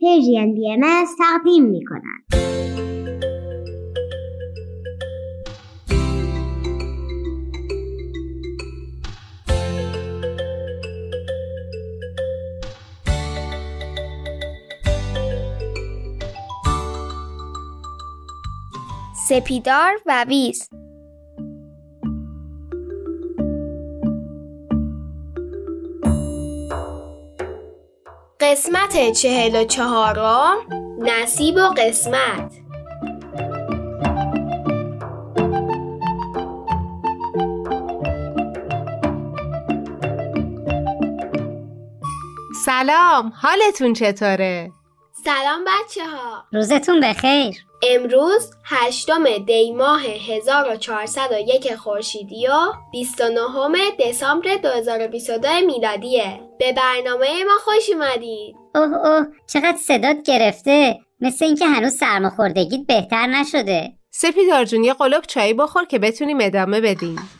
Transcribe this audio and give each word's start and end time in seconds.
پرژین 0.00 0.54
بی 0.54 0.72
ام 0.72 1.06
تقدیم 1.18 1.64
می 1.64 1.84
کند. 1.84 2.28
سپیدار 19.28 19.92
و 20.06 20.24
ویز 20.28 20.70
قسمت 28.40 29.12
چهل 29.12 29.56
و 29.56 29.64
چهارم 29.64 30.56
نصیب 30.98 31.56
و 31.56 31.68
قسمت. 31.76 32.52
سلام 42.64 43.32
حالتون 43.36 43.92
چطوره؟ 43.92 44.72
سلام 45.24 45.64
بچه 45.64 46.04
ها 46.04 46.44
روزتون 46.52 47.00
بخیر. 47.00 47.67
امروز 47.82 48.50
هشتم 48.64 49.38
دی 49.38 49.72
ماه 49.72 50.02
1401 50.02 51.74
خورشیدی 51.74 52.46
و 52.46 52.72
29 52.92 53.78
دسامبر 54.00 54.56
2022 54.56 55.48
میلادیه. 55.66 56.40
به 56.58 56.72
برنامه 56.72 57.44
ما 57.44 57.58
خوش 57.64 57.90
اومدید. 57.92 58.56
اوه 58.74 59.06
اوه 59.06 59.26
چقدر 59.46 59.76
صدات 59.76 60.16
گرفته. 60.24 60.98
مثل 61.20 61.44
اینکه 61.44 61.66
هنوز 61.66 61.92
سرماخوردگیت 61.92 62.86
بهتر 62.86 63.26
نشده. 63.26 63.92
سپیدار 64.10 64.64
جون 64.64 64.84
یه 64.84 64.94
قلوب 64.94 65.24
چایی 65.24 65.54
بخور 65.54 65.84
که 65.84 65.98
بتونیم 65.98 66.38
ادامه 66.40 66.80
بدیم. 66.80 67.30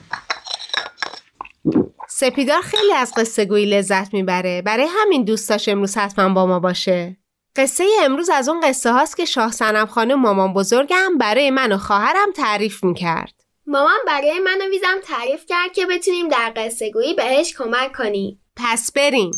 سپیدار 2.08 2.62
خیلی 2.62 2.92
از 2.92 3.12
قصه 3.17 3.45
گویی 3.45 3.67
لذت 3.67 4.14
می‌بره. 4.14 4.62
برای 4.62 4.86
همین 4.98 5.25
دوست 5.25 5.48
داشت 5.48 5.69
امروز 5.69 5.97
حتما 5.97 6.34
با 6.34 6.47
ما 6.47 6.61
باشه. 6.61 7.17
قصه 7.59 7.84
امروز 8.03 8.31
از 8.31 8.48
اون 8.48 8.61
قصه 8.61 8.92
هاست 8.92 9.17
که 9.17 9.25
شاه 9.25 9.53
سنم 9.53 9.87
خانم 9.87 10.20
مامان 10.20 10.55
بزرگم 10.55 11.19
برای 11.19 11.51
من 11.51 11.73
و 11.73 11.78
خواهرم 11.78 12.33
تعریف 12.33 12.84
می‌کرد. 12.84 13.34
مامان 13.67 13.98
برای 14.06 14.39
من 14.39 14.59
و 14.61 14.70
ویزم 14.70 15.01
تعریف 15.05 15.47
کرد 15.47 15.73
که 15.73 15.86
بتونیم 15.86 16.29
در 16.29 16.53
قصه 16.56 16.91
گویی 16.91 17.14
بهش 17.14 17.55
کمک 17.56 17.97
کنیم. 17.97 18.41
پس 18.56 18.92
بریم. 18.92 19.31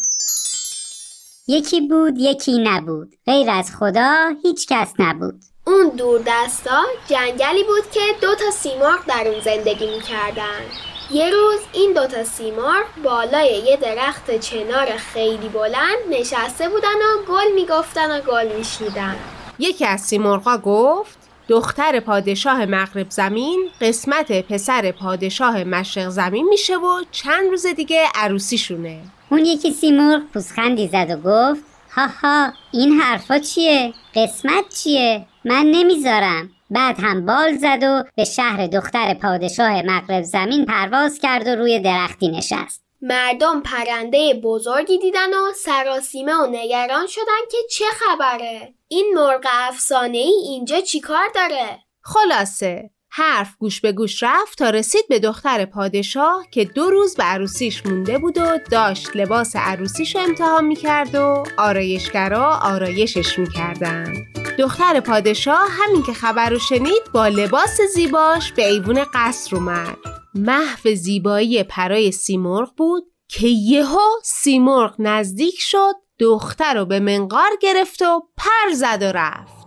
یکی 1.48 1.81
بود 1.81 2.19
یکی 2.19 2.59
نبود. 2.59 3.17
غیر 3.27 3.51
از 3.51 3.77
خدا 3.77 4.31
هیچ 4.43 4.67
کس 4.69 4.93
نبود. 4.98 5.41
اون 5.67 5.89
دور 5.89 6.23
دستا 6.27 6.83
جنگلی 7.09 7.65
بود 7.65 7.91
که 7.91 8.01
دو 8.21 8.35
تا 8.35 8.51
سیمرغ 8.51 9.07
در 9.07 9.29
اون 9.29 9.41
زندگی 9.41 9.87
می‌کردن. 9.97 10.89
یه 11.12 11.30
روز 11.30 11.61
این 11.72 11.92
دوتا 11.92 12.25
سیمرغ 12.25 12.84
بالای 13.05 13.62
یه 13.66 13.77
درخت 13.77 14.41
چنار 14.41 14.86
خیلی 14.86 15.48
بلند 15.48 15.98
نشسته 16.11 16.69
بودن 16.69 16.89
و 16.89 17.25
گل 17.28 17.55
می‌گفتن 17.55 18.19
و 18.19 18.20
گل 18.20 18.56
میشنیدن 18.56 19.17
یکی 19.58 19.86
از 19.86 20.00
سیمرغا 20.00 20.58
گفت 20.58 21.19
دختر 21.48 22.00
پادشاه 22.00 22.67
مغرب 22.67 23.11
زمین 23.11 23.70
قسمت 23.80 24.33
پسر 24.33 24.92
پادشاه 24.92 25.64
مشرق 25.64 26.08
زمین 26.08 26.48
میشه 26.48 26.77
و 26.77 27.05
چند 27.12 27.50
روز 27.50 27.67
دیگه 27.67 28.05
عروسیشونه 28.14 29.00
اون 29.30 29.45
یکی 29.45 29.72
سیمرغ 29.72 30.22
پوزخندی 30.34 30.89
زد 30.89 31.11
و 31.11 31.17
گفت 31.17 31.64
هاها 31.92 32.52
این 32.72 33.00
حرفا 33.00 33.39
چیه؟ 33.39 33.92
قسمت 34.14 34.69
چیه؟ 34.83 35.27
من 35.45 35.67
نمی‌ذارم 35.67 36.50
بعد 36.71 37.01
هم 37.01 37.27
بال 37.27 37.57
زد 37.57 37.83
و 37.83 38.05
به 38.17 38.25
شهر 38.25 38.67
دختر 38.67 39.15
پادشاه 39.15 39.83
مغرب 39.83 40.23
زمین 40.23 40.65
پرواز 40.65 41.19
کرد 41.19 41.47
و 41.47 41.51
روی 41.51 41.81
درختی 41.81 42.29
نشست. 42.29 42.85
مردم 43.03 43.61
پرنده 43.61 44.35
بزرگی 44.35 44.98
دیدن 44.98 45.35
و 45.35 45.53
سراسیمه 45.57 46.35
و 46.35 46.47
نگران 46.51 47.07
شدن 47.07 47.41
که 47.51 47.59
چه 47.70 47.85
خبره. 47.92 48.75
این 48.89 49.13
مرغ 49.14 49.47
افسانه 49.69 50.19
ای 50.19 50.35
اینجا 50.48 50.80
چیکار 50.80 51.29
داره؟ 51.35 51.79
خلاصه 52.03 52.91
حرف 53.13 53.57
گوش 53.59 53.80
به 53.80 53.92
گوش 53.92 54.23
رفت 54.23 54.59
تا 54.59 54.70
رسید 54.70 55.09
به 55.09 55.19
دختر 55.19 55.64
پادشاه 55.64 56.47
که 56.51 56.64
دو 56.64 56.91
روز 56.91 57.17
به 57.17 57.23
عروسیش 57.23 57.86
مونده 57.86 58.19
بود 58.19 58.39
و 58.39 58.59
داشت 58.70 59.17
لباس 59.17 59.57
عروسیش 59.57 60.17
رو 60.17 60.23
امتحان 60.23 60.64
می‌کرد 60.64 61.14
و 61.14 61.45
آرایشگرا 61.59 62.59
آرایشش 62.63 63.39
می‌کردن. 63.39 64.14
دختر 64.58 65.00
پادشاه 65.00 65.68
همین 65.70 66.02
که 66.02 66.12
خبر 66.12 66.50
رو 66.50 66.58
شنید 66.58 67.02
با 67.14 67.28
لباس 67.28 67.80
زیباش 67.94 68.52
به 68.52 68.66
ایوون 68.66 69.05
قصر 69.14 69.56
اومد. 69.56 69.96
محو 70.34 70.94
زیبایی 70.94 71.62
پرای 71.62 72.12
سیمرغ 72.12 72.74
بود 72.77 73.05
که 73.28 73.48
یهو 73.48 74.00
سیمرغ 74.24 74.94
نزدیک 74.98 75.61
شد 75.61 75.94
دختر 76.18 76.74
رو 76.74 76.84
به 76.84 77.00
منقار 77.00 77.50
گرفت 77.61 78.02
و 78.02 78.22
پر 78.36 78.72
زد 78.74 78.98
و 79.02 79.12
رفت. 79.12 79.60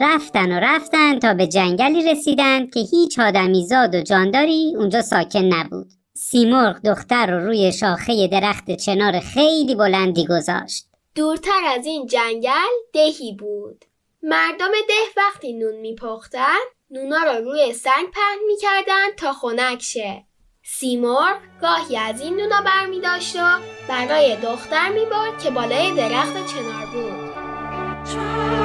رفتن 0.00 0.52
و 0.52 0.60
رفتن 0.60 1.18
تا 1.18 1.34
به 1.34 1.46
جنگلی 1.46 2.10
رسیدند 2.10 2.74
که 2.74 2.80
هیچ 2.80 3.18
آدمی 3.18 3.66
زاد 3.66 3.94
و 3.94 4.02
جانداری 4.02 4.74
اونجا 4.78 5.02
ساکن 5.02 5.44
نبود. 5.44 5.86
سیمرغ 6.14 6.76
دختر 6.84 7.26
رو 7.26 7.46
روی 7.46 7.72
شاخه 7.72 8.28
درخت 8.28 8.70
چنار 8.70 9.20
خیلی 9.20 9.74
بلندی 9.74 10.26
گذاشت. 10.26 10.86
دورتر 11.14 11.64
از 11.78 11.86
این 11.86 12.06
جنگل 12.06 12.70
دهی 12.92 13.32
بود. 13.32 13.84
مردم 14.22 14.70
ده 14.88 14.94
وقتی 15.16 15.52
نون 15.52 15.74
میپختن 15.74 16.58
نونا 16.90 17.18
رو 17.18 17.44
روی 17.44 17.72
سنگ 17.72 18.10
پهن 18.14 18.38
می‌کردن 18.46 19.10
تا 19.16 19.32
خنک 19.32 19.82
شه. 19.82 20.24
سیمرغ 20.62 21.36
گاهی 21.62 21.96
از 21.96 22.20
این 22.20 22.36
نونا 22.36 22.62
برمی 22.66 23.00
داشت 23.00 23.36
و 23.36 23.58
برای 23.88 24.36
دختر 24.36 24.88
می‌برد 24.88 25.42
که 25.42 25.50
بالای 25.50 25.94
درخت 25.94 26.34
چنار 26.46 26.86
بود. 26.86 28.59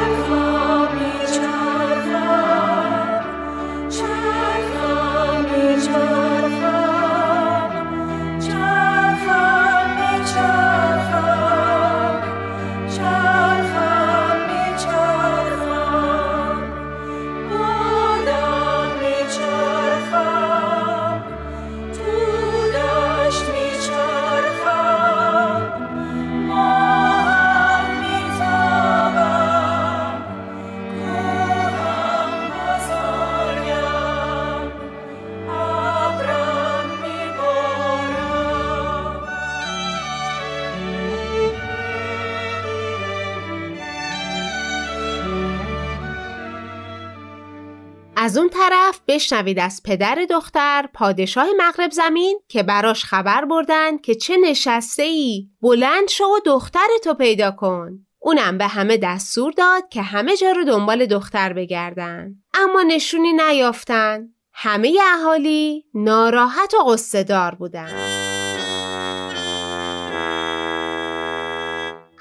از 48.26 48.38
اون 48.38 48.50
طرف 48.50 49.00
بشنوید 49.08 49.60
از 49.60 49.82
پدر 49.86 50.26
دختر 50.30 50.90
پادشاه 50.94 51.48
مغرب 51.58 51.92
زمین 51.92 52.40
که 52.48 52.64
براش 52.64 53.06
خبر 53.06 53.46
بردن 53.46 53.98
که 53.98 54.16
چه 54.16 54.38
نشسته 54.38 55.04
ای 55.04 55.48
بلند 55.62 56.08
شو 56.10 56.24
و 56.24 56.40
دخترتو 56.46 57.14
پیدا 57.14 57.52
کن. 57.52 57.92
اونم 58.20 58.58
به 58.58 58.68
همه 58.68 58.98
دستور 58.98 59.52
داد 59.52 59.90
که 59.90 60.02
همه 60.02 60.38
جا 60.38 60.52
رو 60.52 60.64
دنبال 60.64 61.06
دختر 61.06 61.54
بگردن. 61.54 62.36
اما 62.54 62.82
نشونی 62.82 63.34
نیافتن. 63.34 64.28
همه 64.54 64.98
اهالی 65.14 65.86
ناراحت 65.94 66.74
و 66.74 66.92
قصه 66.92 67.24
دار 67.24 67.56
بودن. 67.56 67.90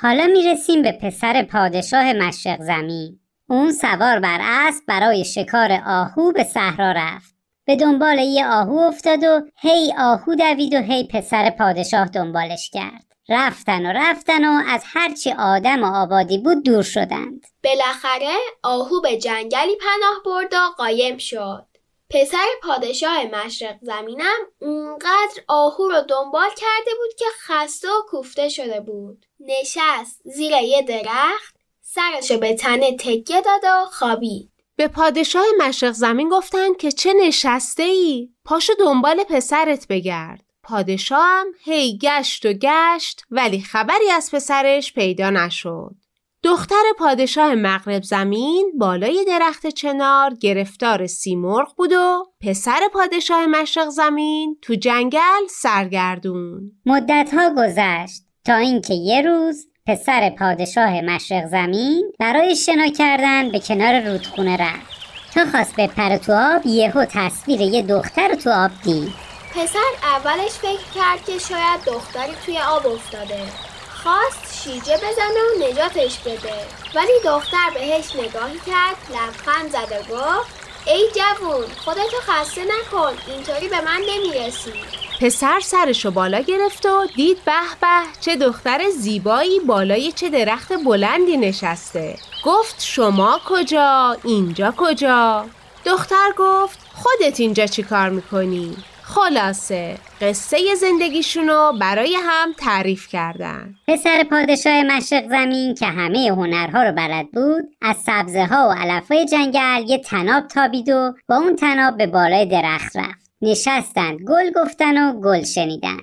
حالا 0.02 0.26
می‌رسیم 0.26 0.82
به 0.82 0.92
پسر 1.02 1.42
پادشاه 1.42 2.12
مشرق 2.12 2.62
زمین. 2.62 3.20
اون 3.54 3.72
سوار 3.72 4.18
بر 4.18 4.38
اسب 4.42 4.84
برای 4.86 5.24
شکار 5.24 5.72
آهو 5.86 6.32
به 6.32 6.44
صحرا 6.44 6.92
رفت. 6.92 7.34
به 7.66 7.76
دنبال 7.76 8.18
یه 8.18 8.46
آهو 8.46 8.78
افتاد 8.78 9.24
و 9.24 9.40
هی 9.60 9.94
آهو 9.98 10.34
دوید 10.34 10.74
و 10.74 10.78
هی 10.78 11.08
پسر 11.12 11.50
پادشاه 11.50 12.08
دنبالش 12.08 12.70
کرد. 12.70 13.04
رفتن 13.28 13.86
و 13.86 13.92
رفتن 13.96 14.44
و 14.44 14.62
از 14.68 14.82
هرچی 14.86 15.32
آدم 15.38 15.84
و 15.84 15.96
آبادی 15.96 16.38
بود 16.38 16.64
دور 16.64 16.82
شدند. 16.82 17.46
بالاخره 17.64 18.34
آهو 18.62 19.00
به 19.00 19.16
جنگلی 19.16 19.76
پناه 19.76 20.22
برد 20.24 20.54
و 20.54 20.74
قایم 20.76 21.18
شد. 21.18 21.66
پسر 22.10 22.46
پادشاه 22.62 23.24
مشرق 23.24 23.76
زمینم 23.82 24.38
اونقدر 24.60 25.42
آهو 25.48 25.88
رو 25.88 26.00
دنبال 26.00 26.48
کرده 26.48 26.90
بود 26.98 27.14
که 27.18 27.24
خسته 27.40 27.88
و 27.88 28.02
کوفته 28.08 28.48
شده 28.48 28.80
بود. 28.80 29.26
نشست 29.40 30.20
زیر 30.24 30.52
یه 30.52 30.82
درخت 30.82 31.53
سرشو 31.86 32.38
به 32.38 32.54
تنه 32.54 32.96
تکیه 32.96 33.40
داد 33.40 33.64
و 33.64 33.84
خوابید 33.90 34.50
به 34.76 34.88
پادشاه 34.88 35.44
مشرق 35.58 35.92
زمین 35.92 36.28
گفتن 36.28 36.74
که 36.74 36.92
چه 36.92 37.12
نشسته 37.12 37.82
ای؟ 37.82 38.28
پاشو 38.44 38.72
دنبال 38.80 39.24
پسرت 39.24 39.86
بگرد. 39.88 40.44
پادشاهم 40.62 41.46
هی 41.64 41.98
گشت 41.98 42.46
و 42.46 42.52
گشت 42.52 43.22
ولی 43.30 43.60
خبری 43.60 44.10
از 44.10 44.30
پسرش 44.30 44.92
پیدا 44.92 45.30
نشد. 45.30 45.94
دختر 46.42 46.82
پادشاه 46.98 47.54
مغرب 47.54 48.02
زمین 48.02 48.72
بالای 48.78 49.24
درخت 49.24 49.66
چنار 49.66 50.34
گرفتار 50.34 51.06
سیمرغ 51.06 51.76
بود 51.76 51.92
و 51.92 52.24
پسر 52.40 52.80
پادشاه 52.92 53.46
مشرق 53.46 53.88
زمین 53.88 54.58
تو 54.62 54.74
جنگل 54.74 55.46
سرگردون. 55.50 56.72
مدتها 56.86 57.54
گذشت 57.58 58.22
تا 58.44 58.54
اینکه 58.54 58.94
یه 58.94 59.22
روز 59.22 59.66
پسر 59.88 60.30
پادشاه 60.30 61.00
مشرق 61.00 61.46
زمین 61.46 62.12
برای 62.18 62.56
شنا 62.56 62.88
کردن 62.98 63.52
به 63.52 63.60
کنار 63.60 64.00
رودخونه 64.00 64.56
رفت. 64.56 65.34
تا 65.34 65.44
خواست 65.50 65.76
به 65.76 65.86
پر 65.86 66.16
تو 66.16 66.32
آب 66.32 66.66
یهو 66.66 67.04
تصویر 67.04 67.60
یه 67.60 67.82
دختر 67.82 68.34
تو 68.34 68.50
آب 68.50 68.70
دید. 68.84 69.12
پسر 69.54 69.90
اولش 70.02 70.50
فکر 70.50 70.92
کرد 70.94 71.24
که 71.26 71.38
شاید 71.38 71.80
دختری 71.86 72.32
توی 72.46 72.58
آب 72.58 72.86
افتاده. 72.86 73.42
خواست 73.88 74.62
شیجه 74.62 74.96
بزنه 74.96 75.40
و 75.50 75.70
نجاتش 75.70 76.18
بده. 76.18 76.54
ولی 76.94 77.12
دختر 77.24 77.70
بهش 77.74 78.16
نگاهی 78.16 78.58
کرد 78.66 78.96
لبخند 79.10 79.70
زد 79.70 79.92
و 79.92 80.14
گفت 80.14 80.64
ای 80.86 81.08
جوون 81.16 81.66
خودتو 81.76 82.16
خسته 82.22 82.60
نکن 82.62 83.12
اینطوری 83.28 83.68
به 83.68 83.80
من 83.80 84.00
نمی‌رسی. 84.08 85.03
پسر 85.20 85.60
سرشو 85.60 86.10
بالا 86.10 86.40
گرفت 86.40 86.86
و 86.86 87.06
دید 87.16 87.44
به 87.44 87.52
به 87.80 88.20
چه 88.20 88.36
دختر 88.36 88.80
زیبایی 88.98 89.60
بالای 89.60 90.12
چه 90.12 90.28
درخت 90.30 90.72
بلندی 90.84 91.36
نشسته 91.36 92.14
گفت 92.44 92.82
شما 92.82 93.40
کجا؟ 93.46 94.16
اینجا 94.24 94.74
کجا؟ 94.76 95.46
دختر 95.86 96.32
گفت 96.38 96.78
خودت 96.94 97.40
اینجا 97.40 97.66
چی 97.66 97.82
کار 97.82 98.08
می‌کنی؟ 98.10 98.76
خلاصه 99.02 99.98
قصه 100.20 100.74
زندگیشونو 100.74 101.72
برای 101.80 102.16
هم 102.22 102.52
تعریف 102.58 103.08
کردن 103.08 103.74
پسر 103.88 104.24
پادشاه 104.30 104.82
مشرق 104.82 105.28
زمین 105.28 105.74
که 105.74 105.86
همه 105.86 106.28
هنرها 106.28 106.82
رو 106.82 106.92
بلد 106.92 107.30
بود 107.32 107.64
از 107.82 107.96
سبزه 107.96 108.44
ها 108.44 108.68
و 108.68 108.72
علفای 108.72 109.26
جنگل 109.26 109.84
یه 109.88 109.98
تناب 109.98 110.48
تابید 110.48 110.88
و 110.88 111.14
با 111.28 111.36
اون 111.36 111.56
تناب 111.56 111.96
به 111.96 112.06
بالای 112.06 112.46
درخت 112.46 112.96
رفت 112.96 113.23
نشستند 113.44 114.18
گل 114.28 114.50
گفتن 114.62 115.10
و 115.10 115.20
گل 115.20 115.44
شنیدن. 115.44 115.98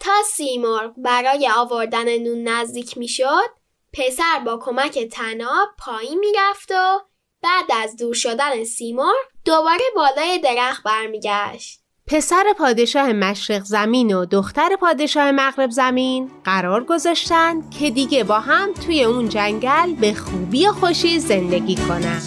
تا 0.00 0.12
سیمرغ 0.26 0.92
برای 0.96 1.48
آوردن 1.56 2.18
نون 2.18 2.48
نزدیک 2.48 2.98
می‌شد 2.98 3.50
پسر 3.92 4.38
با 4.46 4.56
کمک 4.62 4.98
تناب 4.98 5.68
پایین 5.78 6.18
می‌رفت 6.18 6.70
و 6.70 7.00
بعد 7.42 7.82
از 7.82 7.96
دور 7.96 8.14
شدن 8.14 8.64
سیمرغ 8.64 9.14
دوباره 9.44 9.84
بالای 9.96 10.38
درخت 10.38 10.82
برمیگشت. 10.82 11.80
پسر 12.06 12.44
پادشاه 12.58 13.12
مشرق 13.12 13.62
زمین 13.64 14.14
و 14.14 14.24
دختر 14.26 14.76
پادشاه 14.80 15.30
مغرب 15.30 15.70
زمین 15.70 16.30
قرار 16.44 16.84
گذاشتن 16.84 17.70
که 17.70 17.90
دیگه 17.90 18.24
با 18.24 18.40
هم 18.40 18.72
توی 18.72 19.04
اون 19.04 19.28
جنگل 19.28 19.94
به 19.94 20.14
خوبی 20.14 20.66
و 20.66 20.72
خوشی 20.72 21.18
زندگی 21.18 21.74
کنن. 21.76 22.22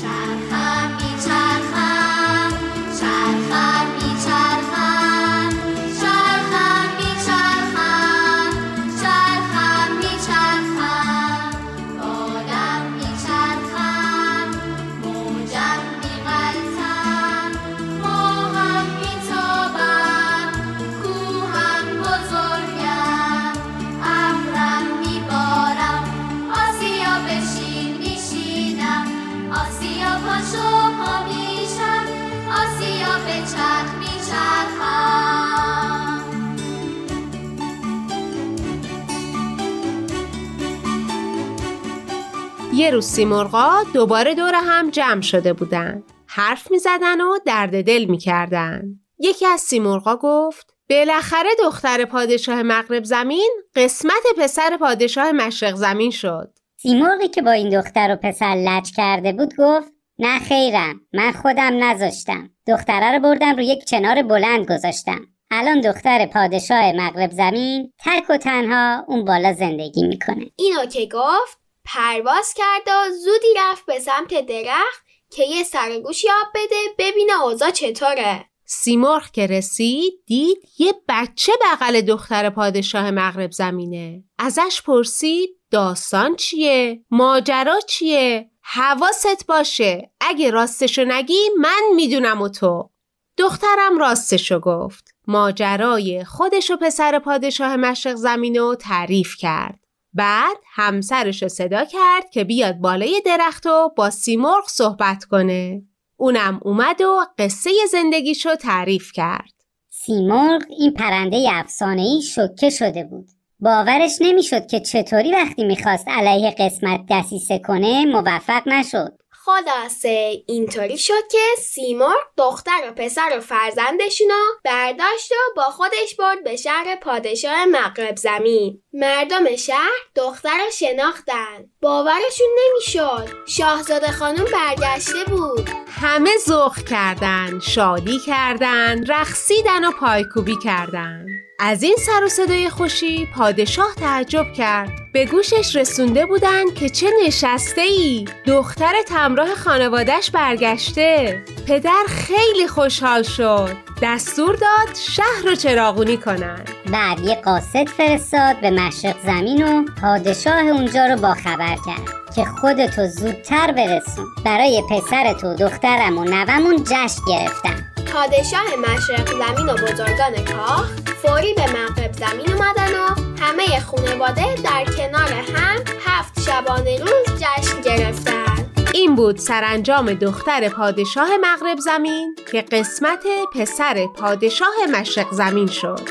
یه 42.77 42.91
روز 42.91 43.05
سیمرغا 43.05 43.83
دوباره 43.93 44.35
دور 44.35 44.55
هم 44.55 44.89
جمع 44.89 45.21
شده 45.21 45.53
بودن. 45.53 46.03
حرف 46.27 46.71
می 46.71 46.79
زدن 46.79 47.21
و 47.21 47.37
درد 47.45 47.85
دل 47.85 48.05
می 48.05 48.17
کردن. 48.17 48.83
یکی 49.19 49.45
از 49.45 49.61
سیمرغا 49.61 50.15
گفت 50.15 50.73
بالاخره 50.89 51.49
دختر 51.63 52.05
پادشاه 52.05 52.63
مغرب 52.63 53.03
زمین 53.03 53.51
قسمت 53.75 54.23
پسر 54.37 54.77
پادشاه 54.79 55.31
مشرق 55.31 55.75
زمین 55.75 56.11
شد. 56.11 56.53
سیمرغی 56.77 57.27
که 57.27 57.41
با 57.41 57.51
این 57.51 57.81
دختر 57.81 58.13
و 58.13 58.15
پسر 58.27 58.55
لج 58.67 58.91
کرده 58.95 59.33
بود 59.33 59.53
گفت 59.57 59.91
نه 60.19 60.39
خیرم 60.39 61.01
من 61.13 61.31
خودم 61.31 61.83
نذاشتم 61.83 62.49
دختره 62.67 63.11
رو 63.11 63.19
بردم 63.19 63.55
رو 63.55 63.61
یک 63.61 63.85
چنار 63.85 64.21
بلند 64.21 64.71
گذاشتم 64.71 65.19
الان 65.51 65.81
دختر 65.81 66.25
پادشاه 66.25 66.91
مغرب 66.91 67.31
زمین 67.31 67.93
تک 68.05 68.29
و 68.29 68.37
تنها 68.37 69.05
اون 69.07 69.25
بالا 69.25 69.53
زندگی 69.53 70.07
می‌کنه 70.07 70.45
اینو 70.55 70.85
که 70.85 71.09
گفت 71.13 71.66
پرواز 71.87 72.53
کرد 72.53 72.87
و 72.87 73.11
زودی 73.11 73.53
رفت 73.57 73.85
به 73.85 73.99
سمت 73.99 74.45
درخت 74.45 75.05
که 75.31 75.43
یه 75.43 75.63
سرگوشی 75.63 76.27
آب 76.29 76.47
بده 76.55 76.75
ببینه 76.97 77.41
اوضاع 77.43 77.71
چطوره. 77.71 78.45
سیمرغ 78.65 79.31
که 79.31 79.47
رسید 79.47 80.13
دید 80.25 80.57
یه 80.79 80.93
بچه 81.09 81.51
بغل 81.61 82.01
دختر 82.01 82.49
پادشاه 82.49 83.11
مغرب 83.11 83.51
زمینه. 83.51 84.23
ازش 84.39 84.81
پرسید 84.85 85.49
داستان 85.71 86.35
چیه؟ 86.35 87.03
ماجرا 87.11 87.79
چیه؟ 87.79 88.49
حواست 88.61 89.47
باشه. 89.47 90.11
اگه 90.21 90.51
راستشو 90.51 91.03
نگی 91.07 91.49
من 91.57 91.83
می‌دونم 91.95 92.41
و 92.41 92.49
تو. 92.49 92.89
دخترم 93.37 93.97
راستشو 93.97 94.59
گفت. 94.59 95.15
ماجرای 95.27 96.23
خودش 96.23 96.71
و 96.71 96.77
پسر 96.77 97.19
پادشاه 97.19 97.75
مشرق 97.75 98.15
زمینو 98.15 98.75
تعریف 98.75 99.35
کرد. 99.35 99.86
بعد 100.17 100.57
همسرش 100.75 101.43
رو 101.43 101.49
صدا 101.49 101.85
کرد 101.85 102.29
که 102.31 102.43
بیاد 102.43 102.75
بالای 102.75 103.21
درخت 103.25 103.65
و 103.65 103.93
با 103.95 104.09
سیمرغ 104.09 104.67
صحبت 104.67 105.23
کنه. 105.23 105.81
اونم 106.15 106.59
اومد 106.63 107.01
و 107.01 107.25
قصه 107.37 107.69
زندگیشو 107.91 108.55
تعریف 108.55 109.11
کرد. 109.11 109.53
سیمرغ 109.89 110.61
این 110.79 110.93
پرنده 110.93 111.47
افسانه‌ای 111.51 112.21
شکه 112.21 112.69
شده 112.69 113.03
بود. 113.03 113.27
باورش 113.59 114.17
نمی‌شد 114.21 114.67
که 114.67 114.79
چطوری 114.79 115.31
وقتی 115.31 115.63
می‌خواست 115.63 116.07
علیه 116.07 116.55
قسمت 116.59 117.01
دسیسه 117.09 117.59
کنه 117.59 118.05
موفق 118.05 118.67
نشد. 118.67 119.13
خلاصه 119.47 120.43
اینطوری 120.47 120.97
شد 120.97 121.27
که 121.31 121.37
سیمرغ 121.57 122.17
دختر 122.37 122.89
و 122.89 122.91
پسر 122.91 123.37
و 123.37 123.41
فرزندشونو 123.41 124.33
برداشت 124.65 125.31
و 125.31 125.35
با 125.55 125.63
خودش 125.63 126.15
برد 126.19 126.43
به 126.43 126.55
شهر 126.55 126.95
پادشاه 126.95 127.65
مغرب 127.65 128.17
زمین. 128.17 128.81
مردم 128.93 129.55
شهر 129.55 129.99
دختر 130.15 130.57
رو 130.65 130.71
شناختن. 130.71 131.69
باورشون 131.81 132.47
نمی‌شد. 132.65 133.27
شاهزاده 133.47 134.11
خانم 134.11 134.45
برگشته 134.53 135.23
بود. 135.27 135.69
همه 136.01 136.31
ذوق 136.47 136.77
کردن 136.77 137.59
شادی 137.59 138.19
کردن 138.19 139.05
رقصیدن 139.05 139.85
و 139.85 139.91
پایکوبی 139.91 140.55
کردن. 140.63 141.25
از 141.59 141.83
این 141.83 141.95
سر 141.95 142.23
و 142.23 142.29
صدای 142.29 142.69
خوشی 142.69 143.27
پادشاه 143.35 143.95
تعجب 143.95 144.53
کرد. 144.57 145.06
به 145.17 145.25
گوشش 145.25 145.75
رسونده 145.75 146.25
بودن 146.25 146.73
که 146.75 146.89
چه 146.89 147.07
نشسته 147.25 147.81
ای 147.81 148.25
دختر 148.45 148.93
تمراه 149.07 149.55
خانوادش 149.55 150.31
برگشته. 150.31 151.43
پدر 151.67 152.03
خیلی 152.07 152.67
خوشحال 152.67 153.23
شد. 153.23 153.69
دستور 154.01 154.55
داد 154.55 154.95
شهر 154.95 155.43
رو 155.45 155.55
چراغونی 155.55 156.17
کنن. 156.17 156.65
بعد 156.91 157.19
یه 157.19 157.35
قاصد 157.35 157.87
فرستاد 157.87 158.61
به 158.61 158.71
مشرق 158.71 159.15
زمین 159.25 159.65
و 159.65 159.85
پادشاه 160.01 160.59
اونجا 160.59 161.05
رو 161.05 161.15
با 161.15 161.33
خبر 161.33 161.75
کرد 161.85 162.33
که 162.35 162.45
خودتو 162.45 163.07
زودتر 163.07 163.71
برسون. 163.71 164.25
برای 164.45 164.83
پسرت 164.89 165.43
و 165.43 165.53
دخترم 165.53 166.17
و 166.17 166.23
نومون 166.23 166.83
جشن 166.83 167.21
گرفتن. 167.27 167.91
پادشاه 168.13 168.75
مشرق 168.87 169.29
زمین 169.29 169.69
و 169.69 169.73
بزرگان 169.73 170.45
کاخ 170.45 170.91
فوری 171.21 171.53
به 171.53 171.63
مغرب 171.63 172.13
زمین 172.13 172.53
اومدن 172.53 172.93
و 172.93 173.26
همه 173.39 173.79
خانواده 173.79 174.55
در 174.63 174.85
کنار 174.97 175.33
هم 175.33 175.83
هفت 176.05 176.39
شبانه 176.39 176.99
روز 176.99 177.39
جشن 177.41 177.81
گرفتن. 177.81 178.65
این 178.93 179.15
بود 179.15 179.37
سرانجام 179.37 180.13
دختر 180.13 180.69
پادشاه 180.69 181.27
مغرب 181.41 181.77
زمین 181.79 182.35
که 182.51 182.61
قسمت 182.61 183.25
پسر 183.53 184.07
پادشاه 184.15 184.73
مشرق 184.91 185.31
زمین 185.31 185.67
شد. 185.67 186.09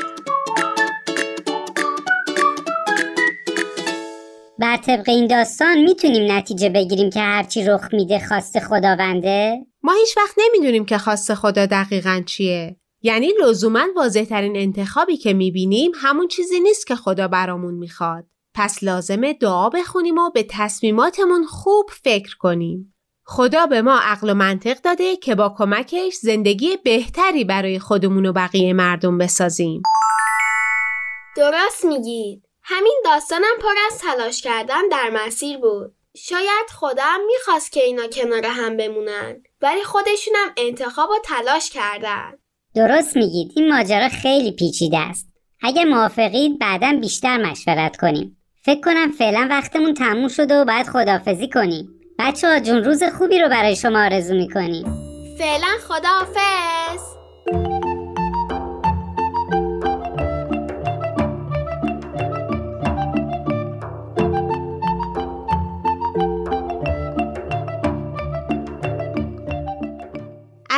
بر 4.59 4.77
طبق 4.77 5.03
این 5.07 5.27
داستان 5.27 5.77
می‌تونیم 5.77 6.31
نتیجه 6.31 6.69
بگیریم 6.69 7.09
که 7.09 7.19
هرچی 7.19 7.65
رخ 7.65 7.87
میده 7.93 8.19
خواست 8.27 8.59
خداونده؟ 8.59 9.65
ما 9.83 9.93
هیچ 9.93 10.17
وقت 10.17 10.35
نمی‌دونیم 10.37 10.85
که 10.85 10.97
خواست 10.97 11.33
خدا 11.33 11.65
دقیقا 11.65 12.21
چیه. 12.25 12.75
یعنی 13.01 13.33
لزوما 13.41 13.85
واضح 13.95 14.23
ترین 14.23 14.57
انتخابی 14.57 15.17
که 15.17 15.33
می‌بینیم 15.33 15.91
همون 15.95 16.27
چیزی 16.27 16.59
نیست 16.59 16.87
که 16.87 16.95
خدا 16.95 17.27
برامون 17.27 17.73
می‌خواد. 17.73 18.25
پس 18.53 18.83
لازمه 18.83 19.33
دعا 19.33 19.69
بخونیم 19.69 20.17
و 20.17 20.29
به 20.29 20.45
تصمیماتمون 20.49 21.45
خوب 21.45 21.89
فکر 22.03 22.37
کنیم. 22.37 22.93
خدا 23.23 23.65
به 23.65 23.81
ما 23.81 23.99
عقل 23.99 24.29
و 24.29 24.33
منطق 24.33 24.81
داده 24.81 25.15
که 25.15 25.35
با 25.35 25.55
کمکش 25.57 26.13
زندگی 26.13 26.77
بهتری 26.77 27.43
برای 27.43 27.79
خودمون 27.79 28.25
و 28.25 28.33
بقیه 28.33 28.73
مردم 28.73 29.17
بسازیم. 29.17 29.81
درست 31.35 31.85
میگید 31.85 32.43
همین 32.63 33.01
داستانم 33.05 33.57
پر 33.61 33.75
از 33.87 33.99
تلاش 33.99 34.41
کردن 34.41 34.87
در 34.91 35.09
مسیر 35.13 35.57
بود. 35.57 35.95
شاید 36.17 36.69
خودم 36.73 37.19
می‌خواست 37.27 37.71
که 37.71 37.83
اینا 37.83 38.07
کنار 38.07 38.45
هم 38.45 38.77
بمونن 38.77 39.43
ولی 39.61 39.83
خودشونم 39.83 40.53
انتخاب 40.57 41.09
و 41.09 41.15
تلاش 41.23 41.69
کردن. 41.69 42.33
درست 42.77 43.17
میگید. 43.17 43.51
این 43.55 43.73
ماجرا 43.73 44.09
خیلی 44.09 44.51
پیچیده 44.51 44.97
است. 44.97 45.27
اگر 45.61 45.83
موافقید 45.83 46.59
بعدا 46.59 46.97
بیشتر 47.01 47.37
مشورت 47.37 47.97
کنیم. 47.97 48.37
فکر 48.65 48.81
کنم 48.81 49.11
فعلا 49.11 49.47
وقتمون 49.49 49.93
تموم 49.93 50.27
شده 50.27 50.55
و 50.55 50.65
باید 50.65 50.87
خداحافظی 50.87 51.49
کنیم. 51.49 51.89
بچه 52.19 52.47
ها 52.47 52.59
جون 52.59 52.83
روز 52.83 53.03
خوبی 53.03 53.39
رو 53.39 53.49
برای 53.49 53.75
شما 53.75 54.05
آرزو 54.05 54.35
می‌کنیم. 54.35 54.85
فعلا 55.37 55.67
خداحافظ. 55.87 57.16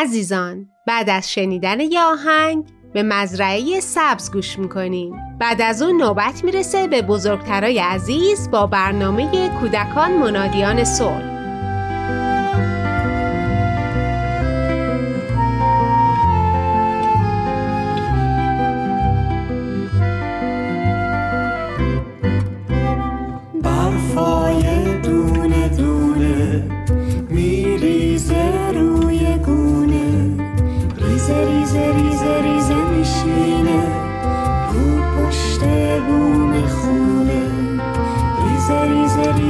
عزیزان 0.02 0.70
بعد 0.88 1.10
از 1.10 1.32
شنیدن 1.34 1.80
یه 1.80 2.02
آهنگ 2.02 2.66
به 2.94 3.04
مزرعه 3.04 3.80
سبز 3.80 4.32
گوش 4.32 4.60
می‌کنیم. 4.60 5.14
بعد 5.40 5.62
از 5.62 5.82
اون 5.82 6.02
نوبت 6.02 6.44
می‌رسه 6.44 6.88
به 6.88 7.02
بزرگترای 7.02 7.80
عزیز 7.80 8.52
با 8.52 8.68
برنامه 8.68 9.50
کودکان 9.60 10.12
منادیان 10.12 10.84
صلح. 10.84 11.39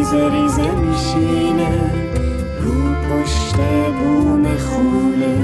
ریزه 0.09 0.29
ریزه 0.29 0.71
میشینه 0.71 1.91
رو 2.61 2.93
پشت 2.93 3.55
بوم 3.99 4.57
خونه. 4.57 5.37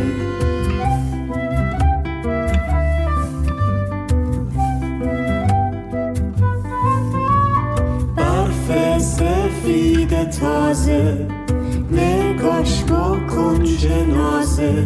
برف 8.15 8.97
سفید 9.01 10.29
تازه 10.29 11.27
نگاش 11.91 12.83
بکن 12.83 13.63
جنازه 13.63 14.83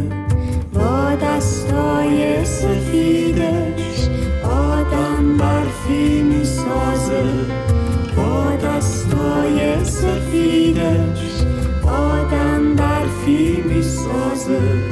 با 0.74 1.16
دستای 1.16 2.46
سفیدش 2.46 4.10
آدم 4.44 5.38
برفی 5.38 6.22
می‌سازه. 6.22 7.24
با 7.24 7.79
سفیدش 10.30 11.44
آدم 11.88 12.76
برفی 12.76 13.62
می‌سازه. 13.62 14.60
بپوش 14.60 14.89